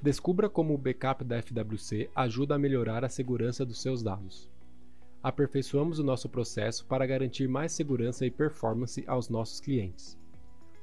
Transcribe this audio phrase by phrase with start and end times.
[0.00, 4.50] Descubra como o backup da FWC ajuda a melhorar a segurança dos seus dados.
[5.22, 10.16] Aperfeiçoamos o nosso processo para garantir mais segurança e performance aos nossos clientes.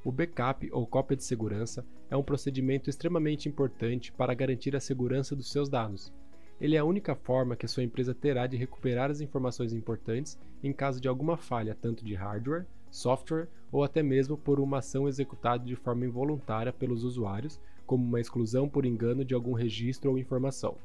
[0.03, 5.35] O backup ou cópia de segurança é um procedimento extremamente importante para garantir a segurança
[5.35, 6.11] dos seus dados.
[6.59, 10.37] Ele é a única forma que a sua empresa terá de recuperar as informações importantes
[10.63, 15.07] em caso de alguma falha, tanto de hardware, software ou até mesmo por uma ação
[15.07, 20.17] executada de forma involuntária pelos usuários como uma exclusão por engano de algum registro ou
[20.17, 20.75] informação.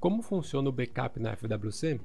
[0.00, 2.00] Como funciona o backup na FWC?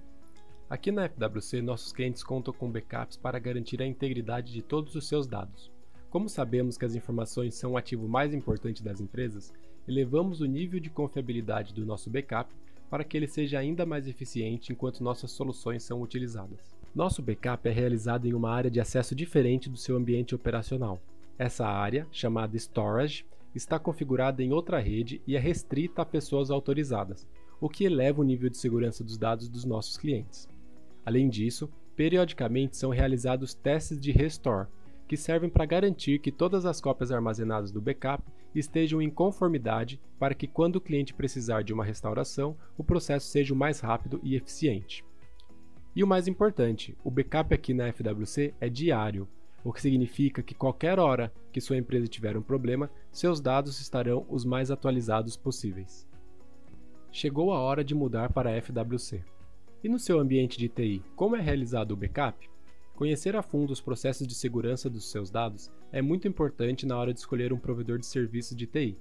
[0.69, 5.07] Aqui na FWC, nossos clientes contam com backups para garantir a integridade de todos os
[5.07, 5.71] seus dados.
[6.09, 9.53] Como sabemos que as informações são o ativo mais importante das empresas,
[9.87, 12.53] elevamos o nível de confiabilidade do nosso backup
[12.89, 16.75] para que ele seja ainda mais eficiente enquanto nossas soluções são utilizadas.
[16.93, 20.99] Nosso backup é realizado em uma área de acesso diferente do seu ambiente operacional.
[21.37, 23.25] Essa área, chamada Storage,
[23.57, 27.27] está configurada em outra rede e é restrita a pessoas autorizadas,
[27.59, 30.47] o que eleva o nível de segurança dos dados dos nossos clientes.
[31.05, 34.67] Além disso, periodicamente são realizados testes de restore,
[35.07, 40.35] que servem para garantir que todas as cópias armazenadas do backup estejam em conformidade para
[40.35, 44.35] que, quando o cliente precisar de uma restauração, o processo seja o mais rápido e
[44.35, 45.03] eficiente.
[45.95, 49.27] E o mais importante, o backup aqui na FWC é diário,
[49.63, 54.25] o que significa que qualquer hora que sua empresa tiver um problema, seus dados estarão
[54.29, 56.07] os mais atualizados possíveis.
[57.11, 59.23] Chegou a hora de mudar para a FWC.
[59.83, 62.49] E no seu ambiente de TI, como é realizado o backup?
[62.95, 67.13] Conhecer a fundo os processos de segurança dos seus dados é muito importante na hora
[67.13, 68.97] de escolher um provedor de serviços de TI.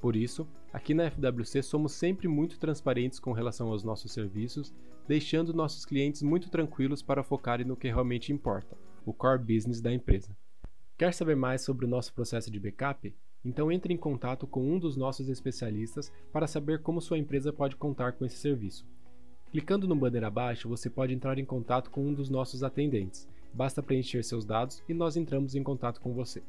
[0.00, 4.72] Por isso, aqui na FWC somos sempre muito transparentes com relação aos nossos serviços,
[5.08, 8.76] deixando nossos clientes muito tranquilos para focarem no que realmente importa,
[9.08, 10.36] o core business da empresa.
[10.96, 13.14] Quer saber mais sobre o nosso processo de backup?
[13.44, 17.76] Então entre em contato com um dos nossos especialistas para saber como sua empresa pode
[17.76, 18.86] contar com esse serviço.
[19.50, 23.26] Clicando no banner abaixo, você pode entrar em contato com um dos nossos atendentes.
[23.54, 26.42] Basta preencher seus dados e nós entramos em contato com você.